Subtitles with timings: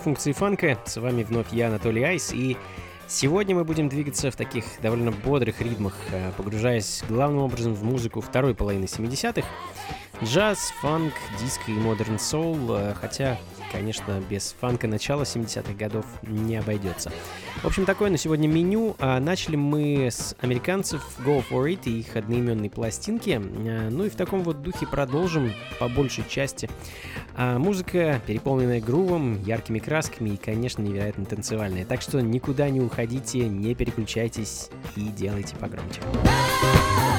[0.00, 2.56] Функции фанка, с вами вновь я, Анатолий Айс, и
[3.06, 8.22] сегодня мы будем двигаться в таких довольно бодрых ритмах, э, погружаясь главным образом в музыку
[8.22, 9.46] второй половины 70-х,
[10.24, 13.38] джаз, фанк, диско и модерн соул, э, хотя
[13.70, 17.12] конечно, без фанка начала 70-х годов не обойдется.
[17.62, 18.96] В общем, такое на сегодня меню.
[18.98, 23.40] А начали мы с американцев Go For It и их одноименной пластинки.
[23.40, 26.68] А, ну и в таком вот духе продолжим по большей части.
[27.36, 31.84] А музыка, переполненная грувом, яркими красками и, конечно, невероятно танцевальная.
[31.84, 36.00] Так что никуда не уходите, не переключайтесь и делайте погромче.
[36.00, 37.09] всем,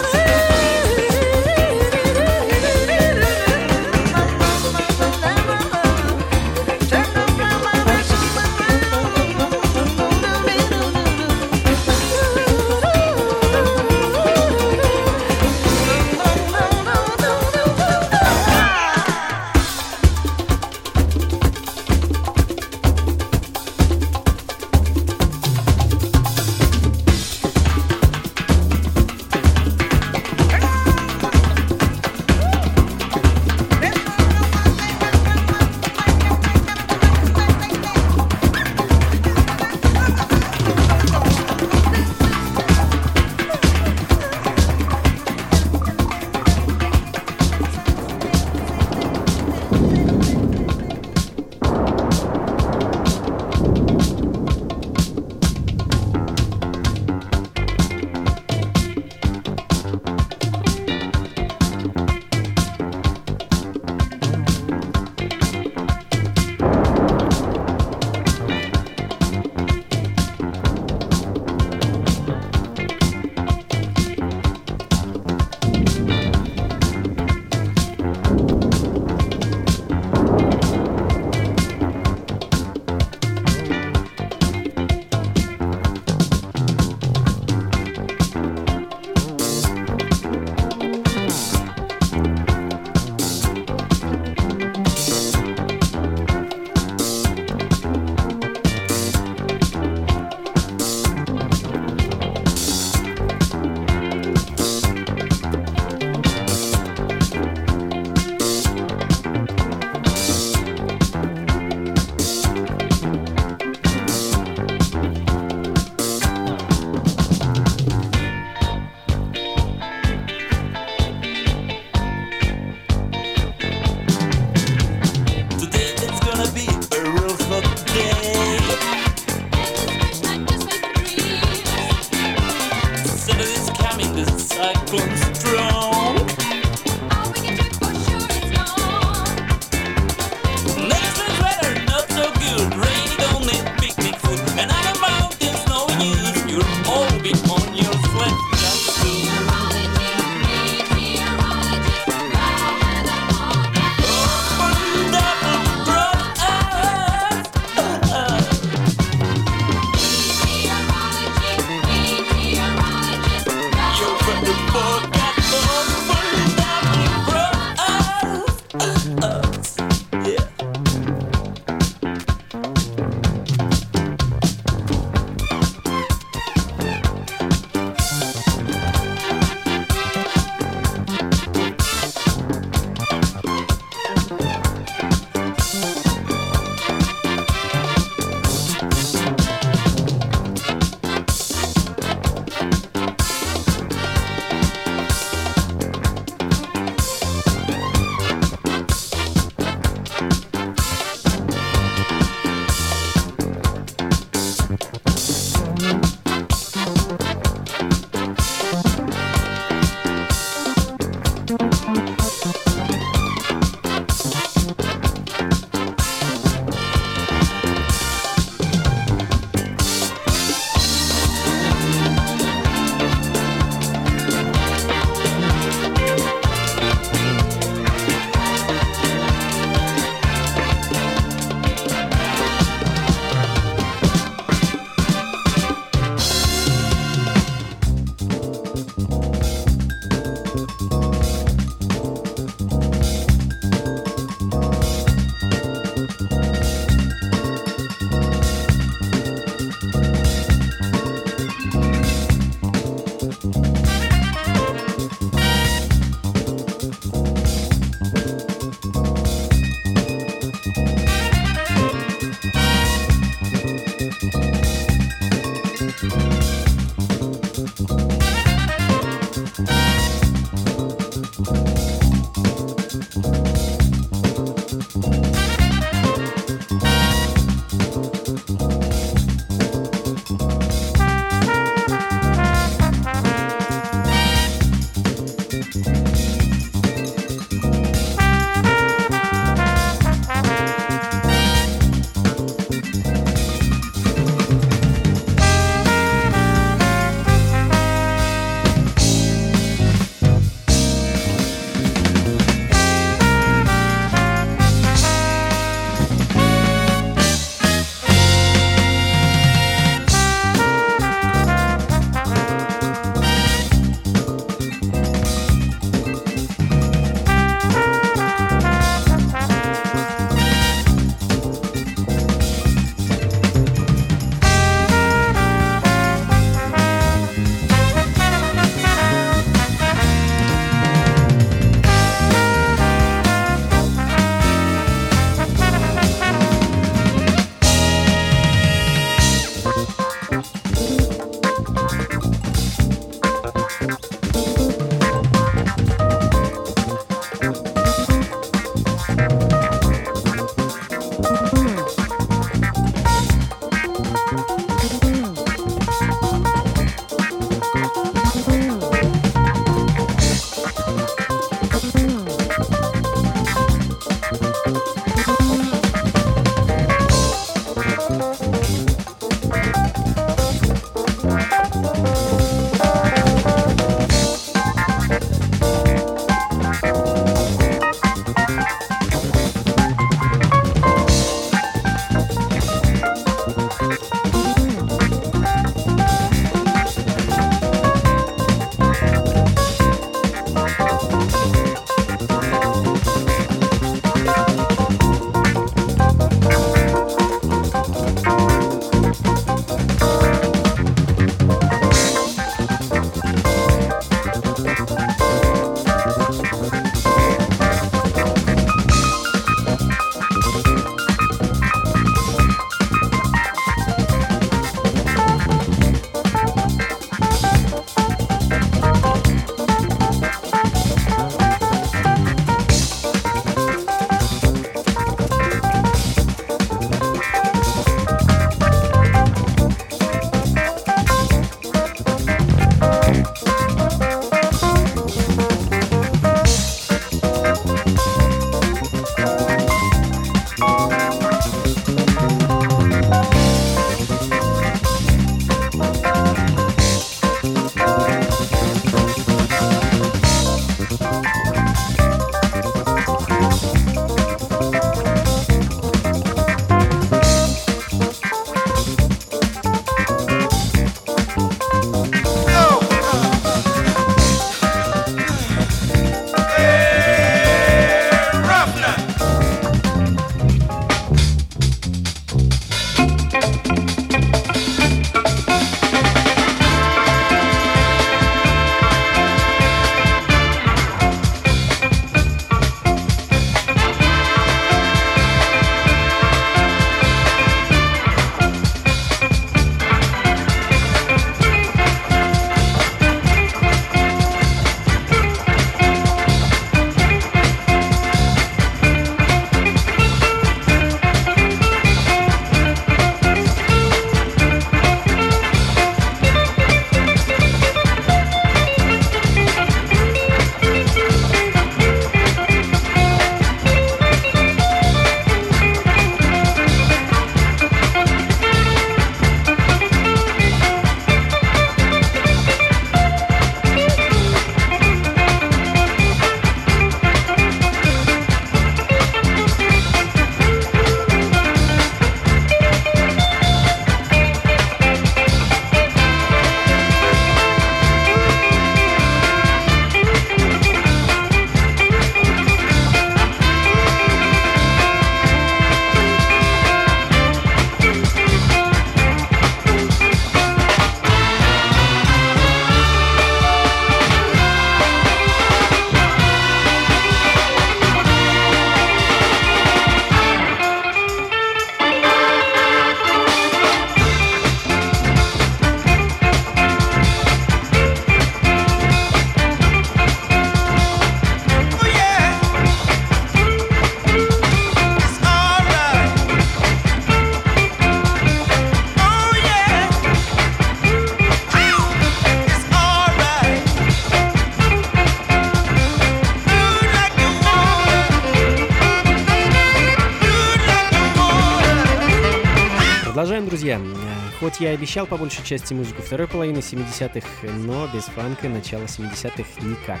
[594.44, 597.26] Хоть я обещал по большей части музыку второй половины 70-х,
[597.60, 600.00] но без фанка начала 70-х никак.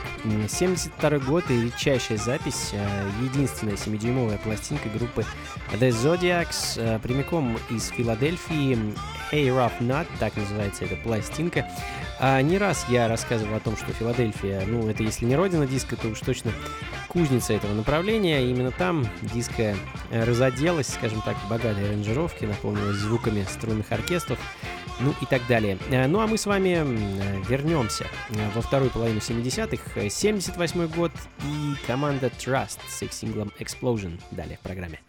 [0.50, 5.24] 72 год и редчайшая запись, э, единственная 7-дюймовая пластинка группы
[5.72, 8.76] The Zodiacs, э, прямиком из Филадельфии,
[9.32, 11.66] Hey Rough Nut, так называется эта пластинка.
[12.20, 15.96] А не раз я рассказывал о том, что Филадельфия, ну, это если не родина диска,
[15.96, 16.52] то уж точно
[17.08, 18.44] кузница этого направления.
[18.48, 19.74] Именно там диско
[20.10, 24.33] разоделась, скажем так, богатой аранжировки, наполнилась звуками струнных оркестров,
[25.00, 25.78] ну и так далее.
[25.90, 26.70] Э, ну а мы с вами
[27.48, 34.20] вернемся э, во вторую половину 70-х, 78 год и команда Trust с их синглом Explosion.
[34.30, 35.00] Далее в программе.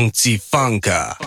[0.00, 1.19] Funky Funka.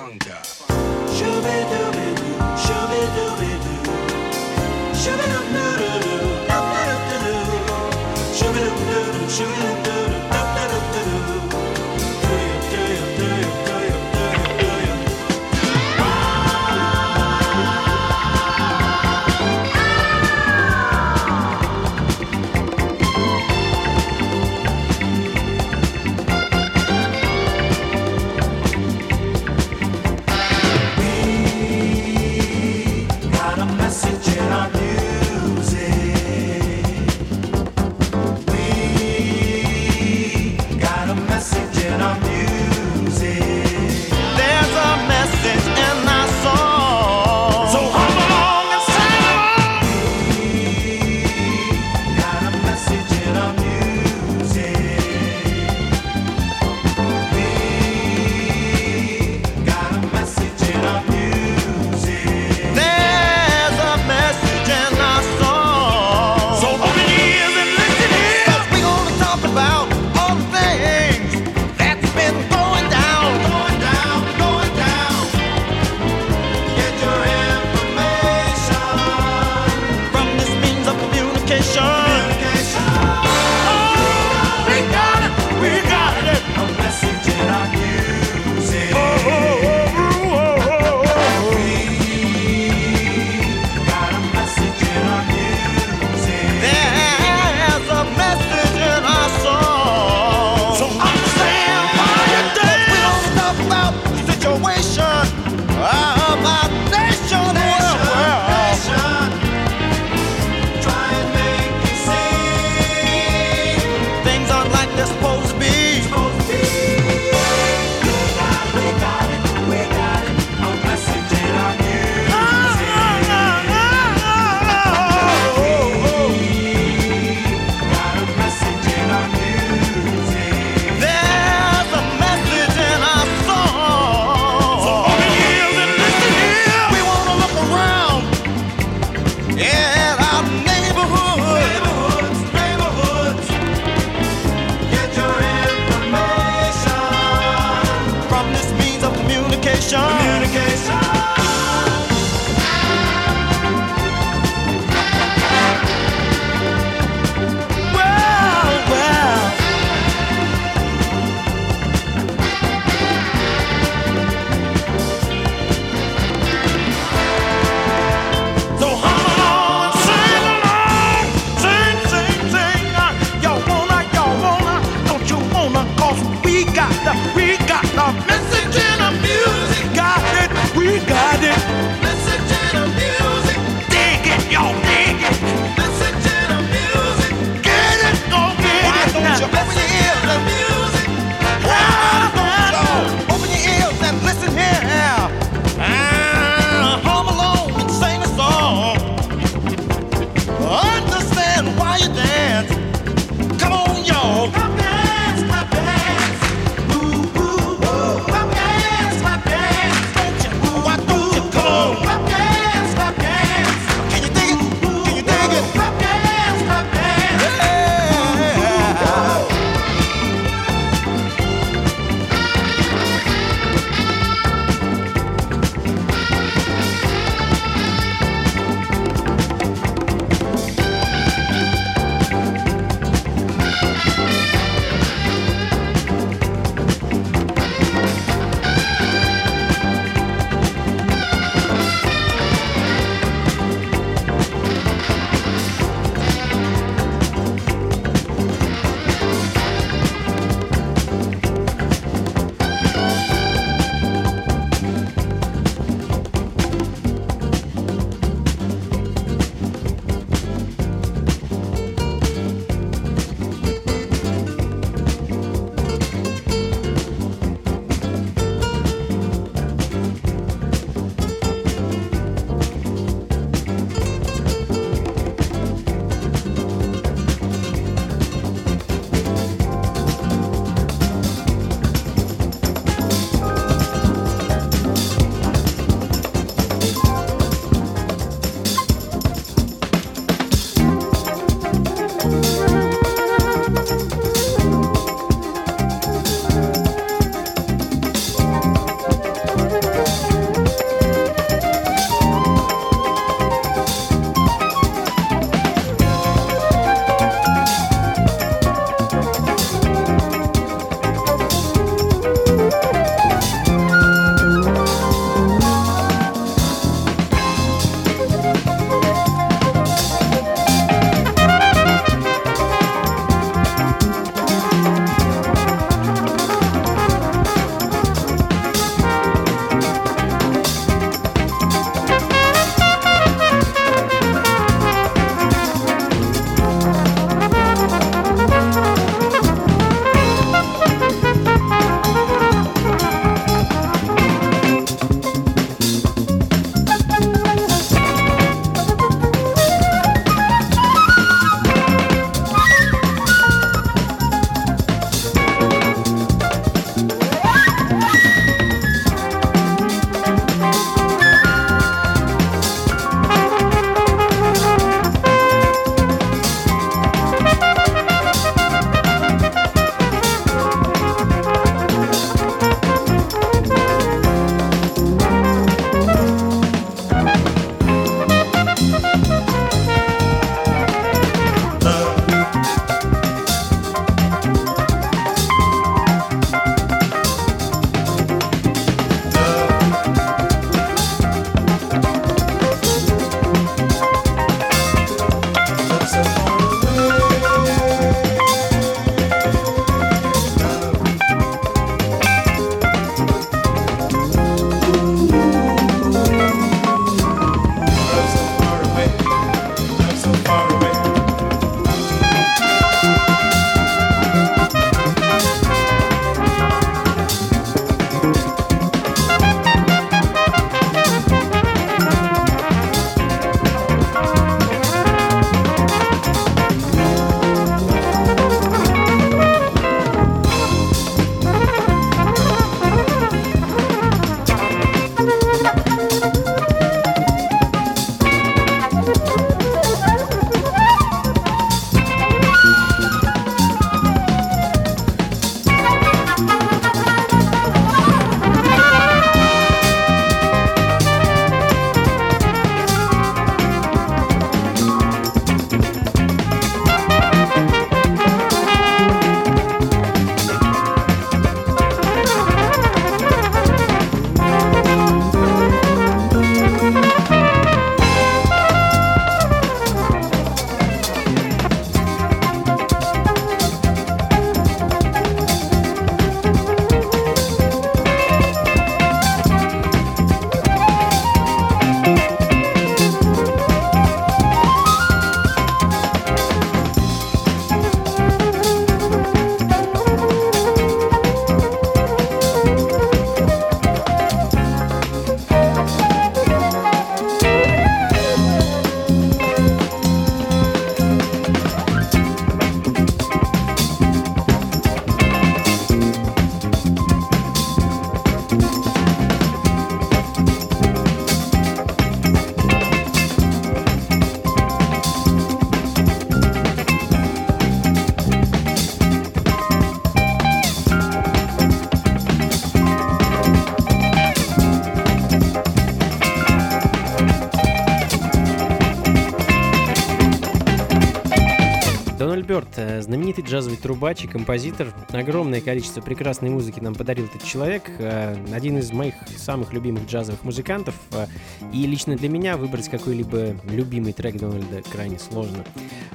[533.84, 534.93] Трубач и композитор.
[535.10, 537.91] Огромное количество прекрасной музыки нам подарил этот человек.
[538.00, 540.96] Э, один из моих самых любимых джазовых музыкантов.
[541.12, 541.28] Э,
[541.74, 545.65] и лично для меня выбрать какой-либо любимый трек Дональда крайне сложно.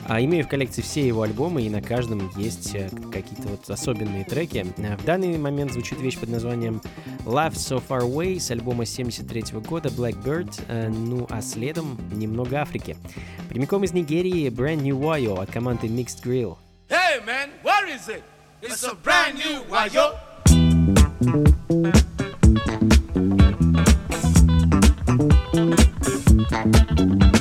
[0.06, 2.74] А имею в коллекции все его альбомы, и на каждом есть
[3.12, 4.64] какие-то вот особенные треки.
[4.98, 6.80] В данный момент звучит вещь под названием
[7.26, 10.50] Love So Far Away с альбома 73 года Blackbird.
[10.88, 12.96] Ну а следом немного Африки.
[13.50, 16.56] Прямиком из Нигерии Brand New Wayo от команды Mixed Grill.
[16.88, 18.22] Hey man, where is it?
[18.62, 20.18] It's a brand new Wayo.
[26.50, 27.37] Thank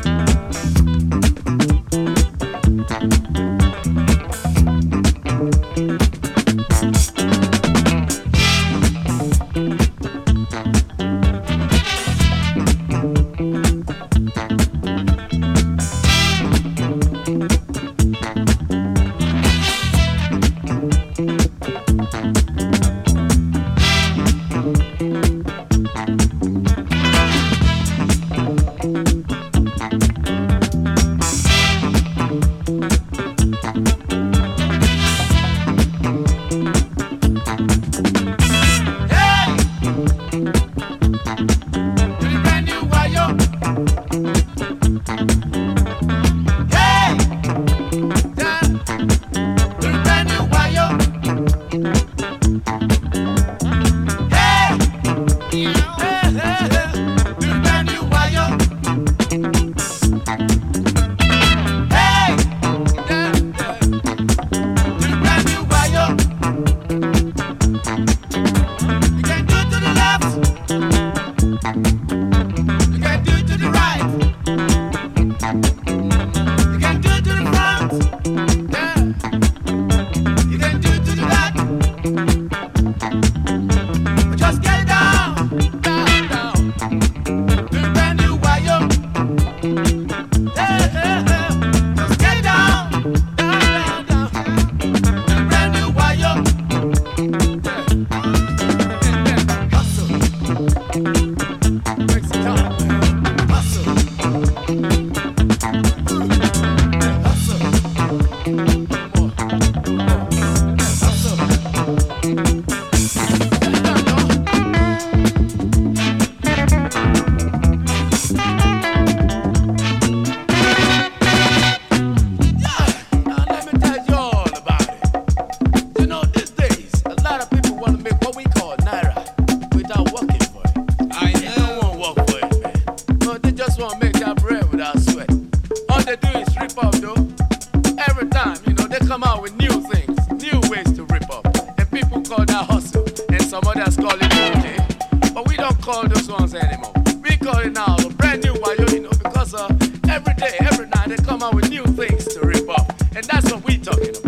[153.18, 154.27] And that's what we talking about.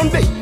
[0.00, 0.39] 干杯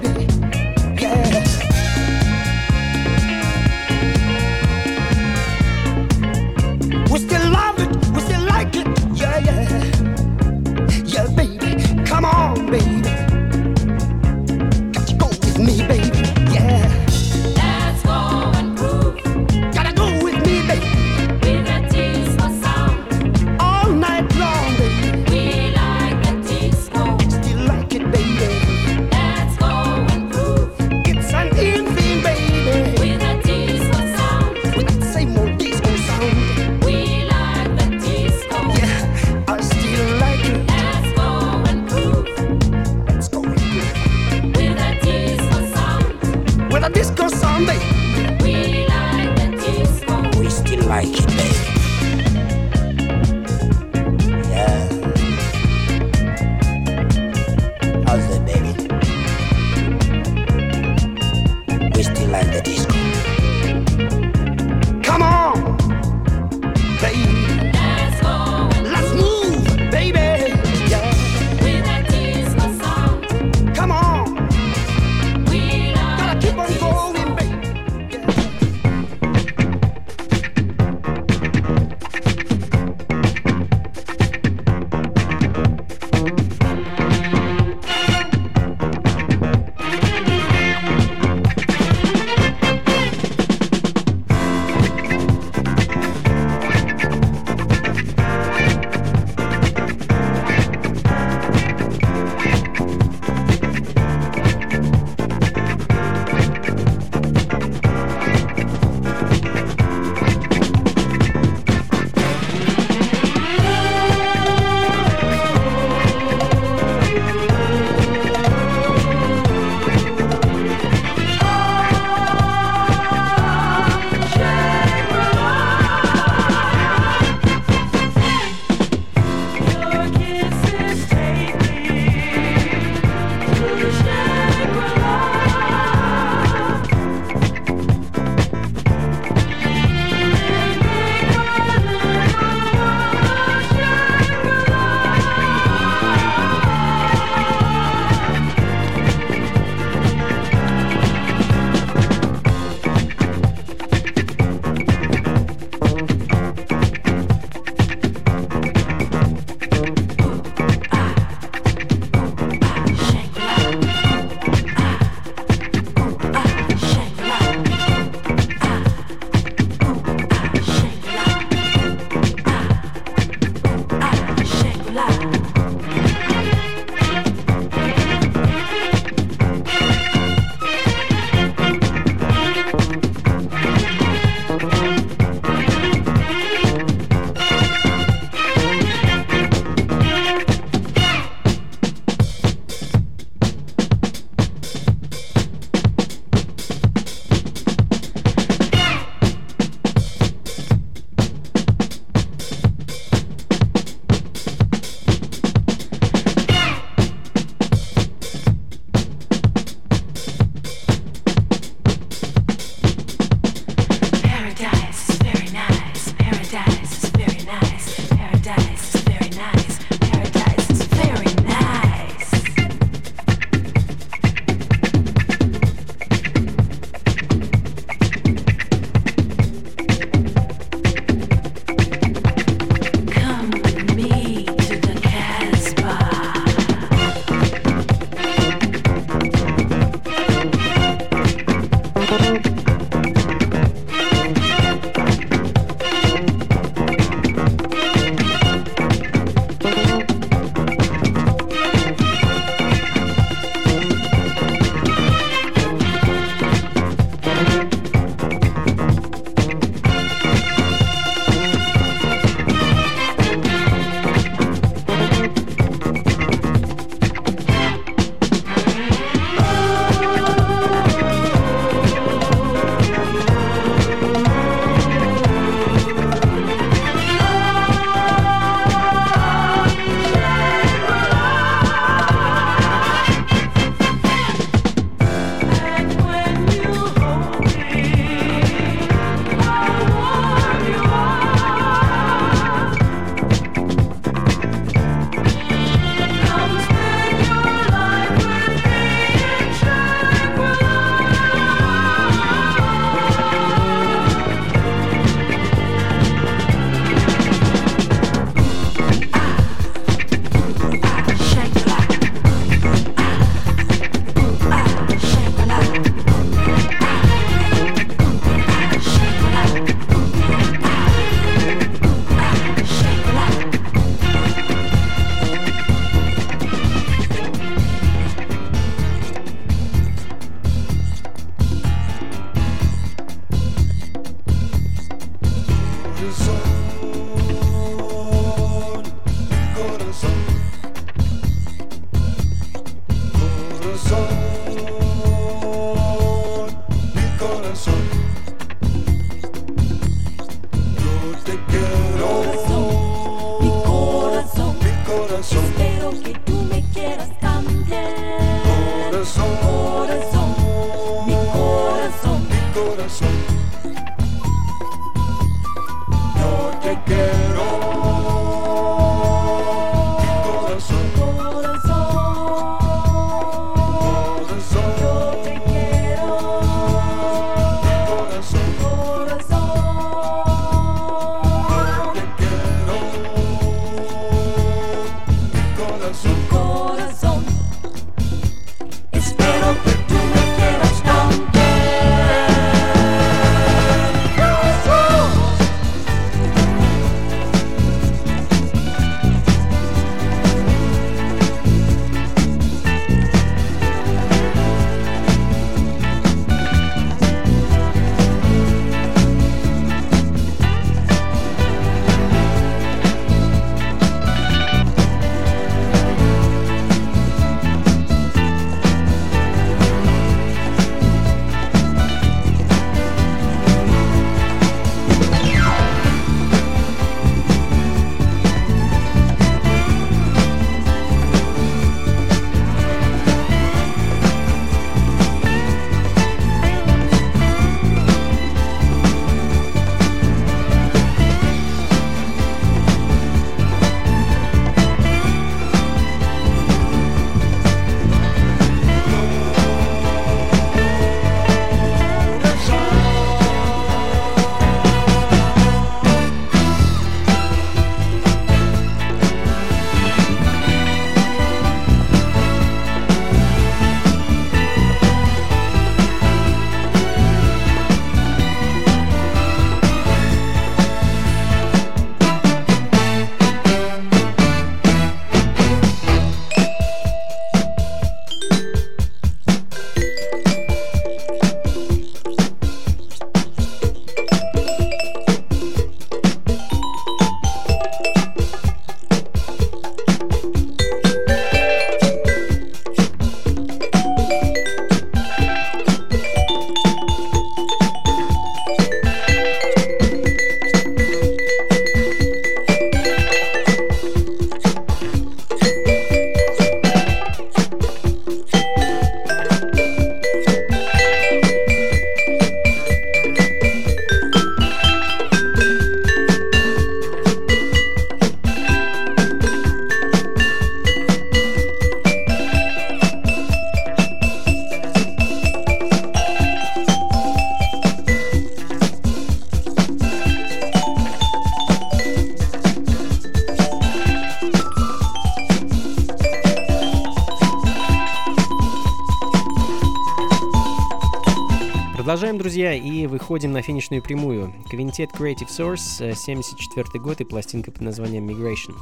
[543.19, 544.33] выходим на финишную прямую.
[544.49, 548.55] Квинтет Creative Source, 74 э, год и пластинка под названием Migration.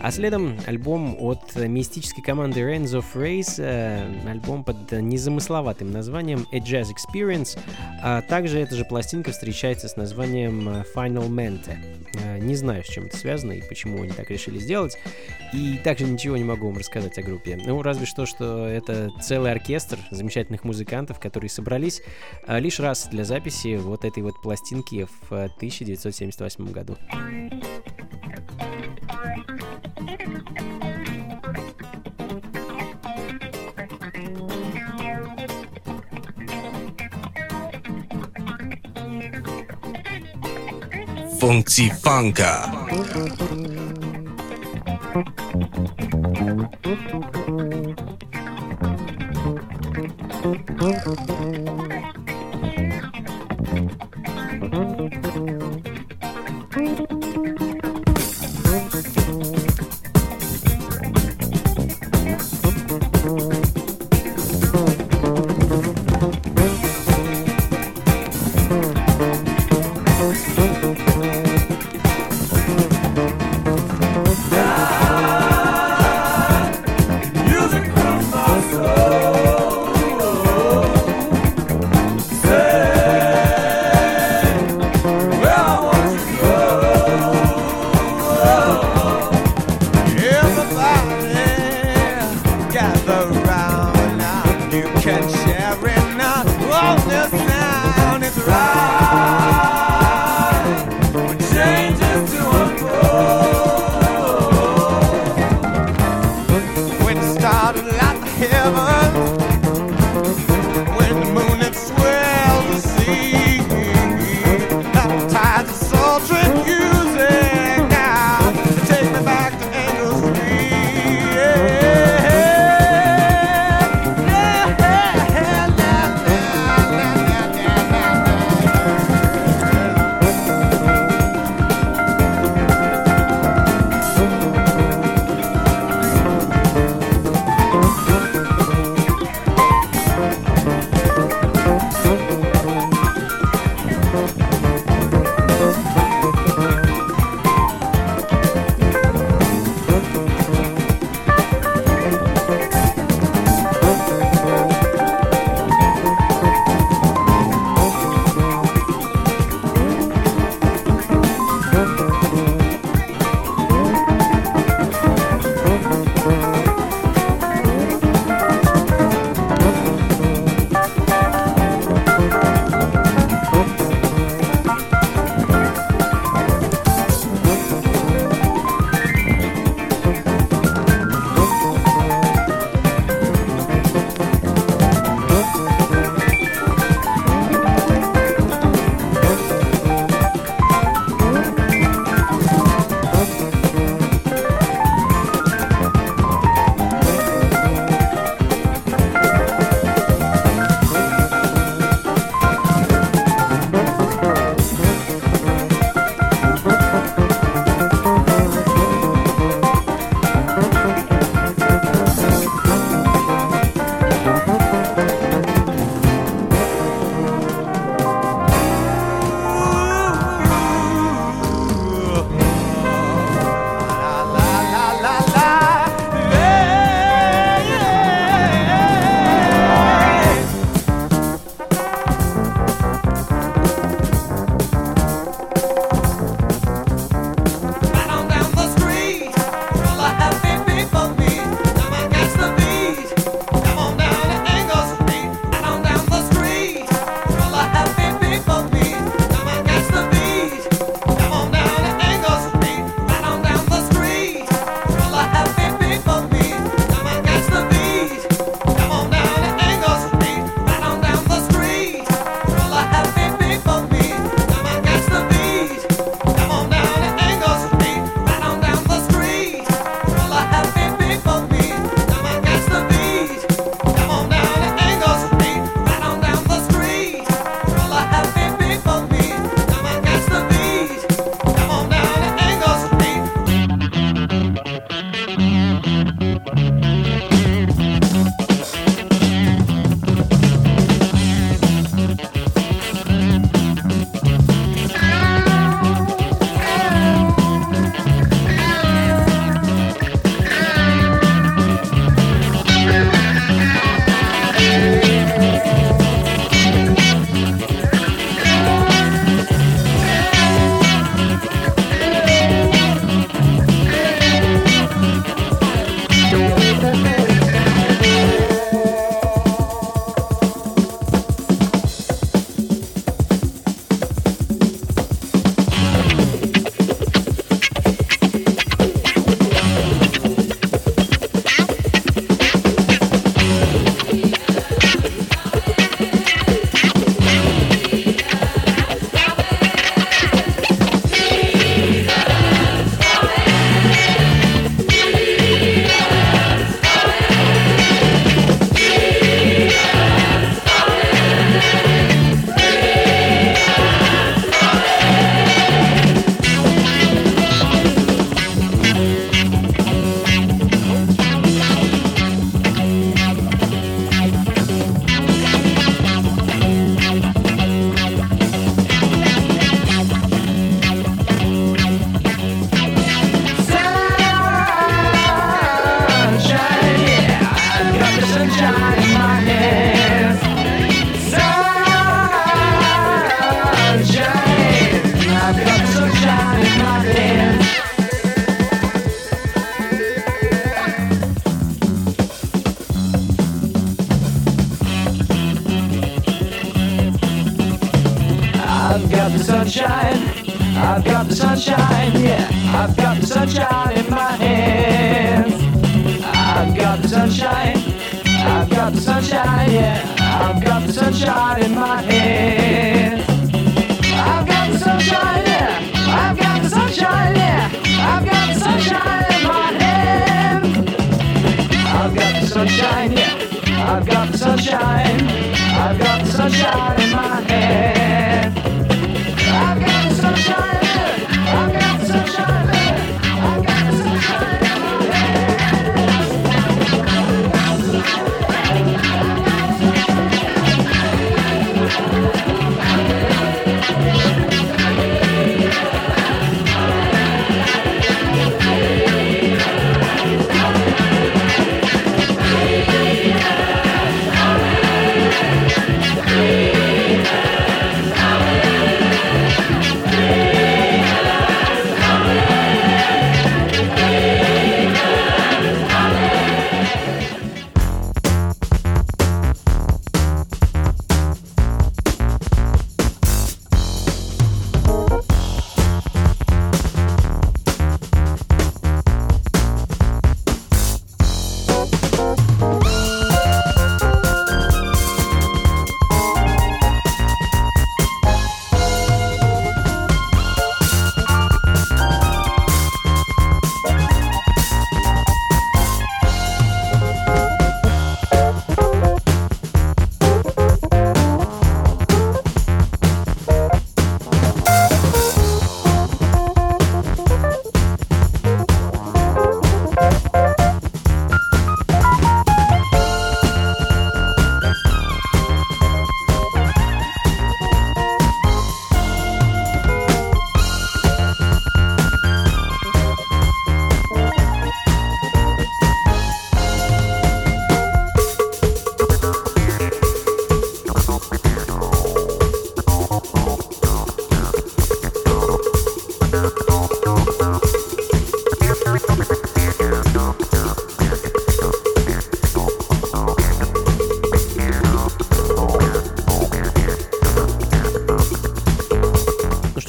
[0.00, 6.60] А следом альбом от мистической команды Reigns of Race, э, альбом под незамысловатым названием A
[6.60, 7.58] Jazz Experience,
[8.02, 11.78] а также эта же пластинка встречается с названием э, Final Mente.
[12.40, 14.96] Не знаю, с чем это связано и почему они так решили сделать,
[15.52, 17.56] и также ничего не могу вам рассказать о группе.
[17.64, 22.02] Ну, разве что, что это целый оркестр замечательных музыкантов, которые собрались
[22.48, 26.96] лишь раз для записи вот этой вот пластинки в э, 1978 году.
[41.40, 42.66] Функции фанка.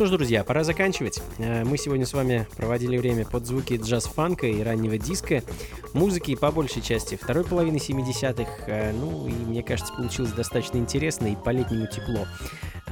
[0.02, 1.22] Что ж, друзья, пора заканчивать.
[1.38, 5.44] Э, Мы сегодня с вами проводили время под звуки джаз-фанка и раннего диска,
[5.94, 8.50] музыки по большей части второй половины 70-х.
[8.66, 12.26] Э, Ну и мне кажется, получилось достаточно интересно и по-летнему тепло,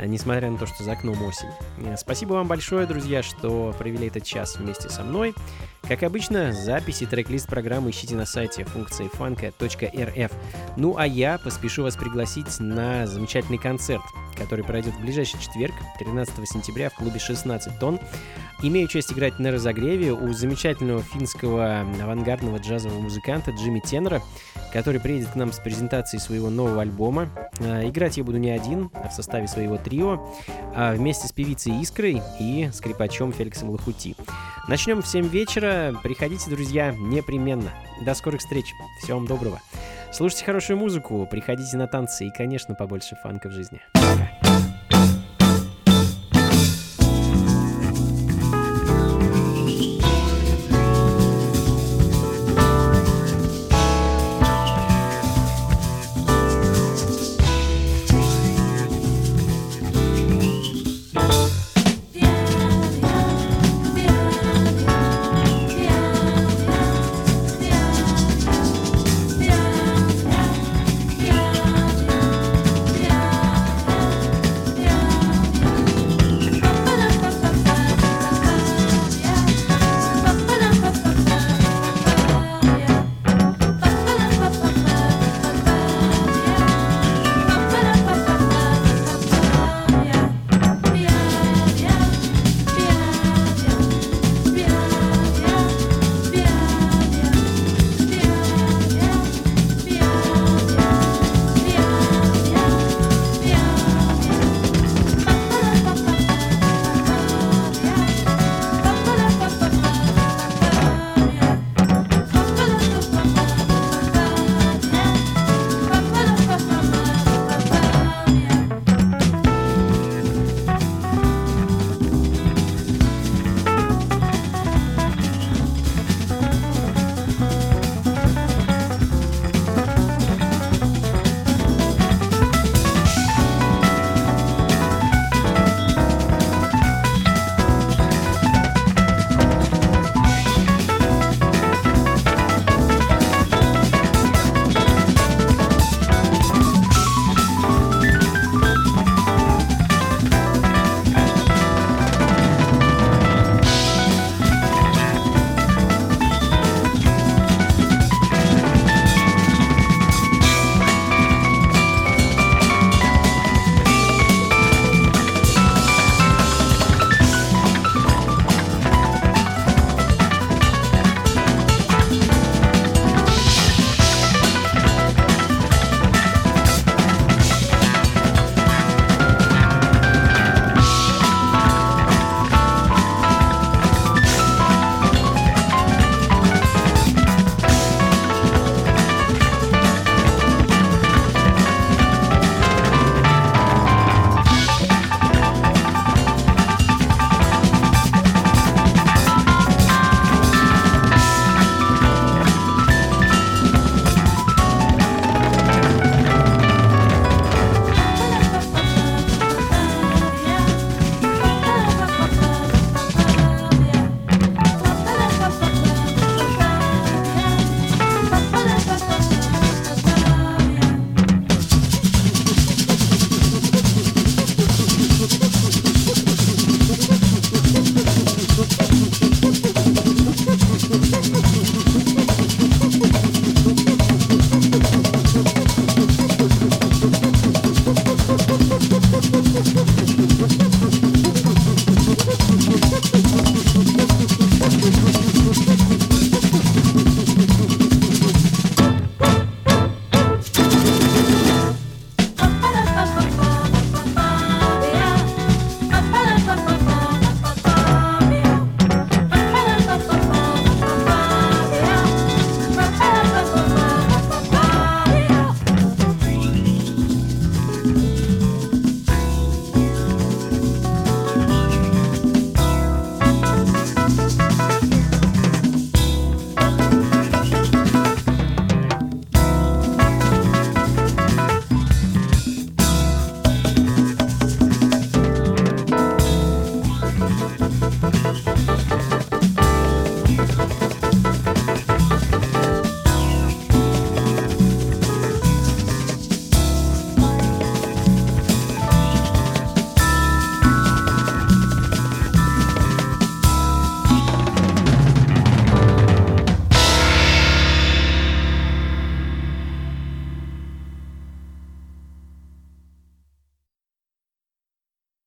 [0.06, 1.50] несмотря на то, что за окном осень.
[1.80, 5.34] Э, Спасибо вам большое, друзья, что провели этот час вместе со мной.
[5.88, 10.32] Как обычно, записи трек-лист программы ищите на сайте функции фанка.рф.
[10.78, 14.04] Ну а я поспешу вас пригласить на замечательный концерт,
[14.38, 18.00] который пройдет в ближайший четверг, 13 сентября в клубе 16 тонн.
[18.62, 24.22] Имею честь играть на разогреве у замечательного финского авангардного джазового музыканта Джимми Теннера,
[24.74, 27.30] который приедет к нам с презентацией своего нового альбома.
[27.60, 30.26] Э, Играть я буду не один, а в составе своего трио,
[30.76, 34.16] а вместе с певицей Искрой и скрипачом Феликсом Лохути.
[34.68, 35.96] Начнем в 7 вечера.
[36.04, 37.72] Приходите, друзья, непременно.
[38.02, 38.66] До скорых встреч.
[39.02, 39.60] Всего вам доброго.
[40.12, 43.80] Слушайте хорошую музыку, приходите на танцы и, конечно, побольше фанка в жизни.
[43.94, 44.49] Пока.